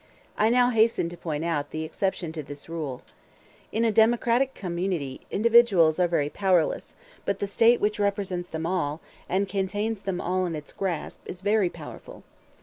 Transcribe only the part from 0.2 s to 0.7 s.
I